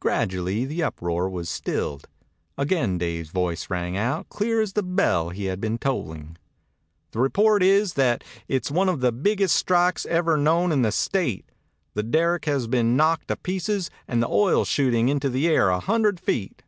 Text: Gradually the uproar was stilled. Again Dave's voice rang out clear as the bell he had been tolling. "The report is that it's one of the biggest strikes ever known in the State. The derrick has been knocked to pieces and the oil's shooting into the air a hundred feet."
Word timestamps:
Gradually 0.00 0.64
the 0.64 0.82
uproar 0.82 1.28
was 1.30 1.48
stilled. 1.48 2.08
Again 2.56 2.98
Dave's 2.98 3.28
voice 3.30 3.70
rang 3.70 3.96
out 3.96 4.28
clear 4.28 4.60
as 4.60 4.72
the 4.72 4.82
bell 4.82 5.28
he 5.30 5.44
had 5.44 5.60
been 5.60 5.78
tolling. 5.78 6.36
"The 7.12 7.20
report 7.20 7.62
is 7.62 7.92
that 7.94 8.24
it's 8.48 8.72
one 8.72 8.88
of 8.88 8.98
the 8.98 9.12
biggest 9.12 9.54
strikes 9.54 10.04
ever 10.06 10.36
known 10.36 10.72
in 10.72 10.82
the 10.82 10.90
State. 10.90 11.52
The 11.94 12.02
derrick 12.02 12.46
has 12.46 12.66
been 12.66 12.96
knocked 12.96 13.28
to 13.28 13.36
pieces 13.36 13.88
and 14.08 14.20
the 14.20 14.28
oil's 14.28 14.66
shooting 14.66 15.08
into 15.08 15.28
the 15.28 15.46
air 15.46 15.68
a 15.70 15.78
hundred 15.78 16.18
feet." 16.18 16.64